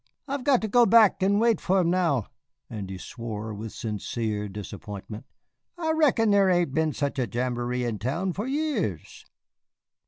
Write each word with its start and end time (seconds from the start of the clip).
I've 0.27 0.43
got 0.43 0.61
to 0.63 0.67
go 0.67 0.87
back 0.87 1.21
and 1.21 1.39
wait 1.39 1.61
for 1.61 1.77
'em 1.79 1.91
now," 1.91 2.25
and 2.71 2.89
he 2.89 2.97
swore 2.97 3.53
with 3.53 3.71
sincere 3.71 4.49
disappointment. 4.49 5.25
"I 5.77 5.91
reckon 5.91 6.31
there 6.31 6.49
ain't 6.49 6.73
been 6.73 6.93
such 6.93 7.19
a 7.19 7.27
jamboree 7.31 7.83
in 7.83 7.99
town 7.99 8.33
for 8.33 8.47
years." 8.47 9.27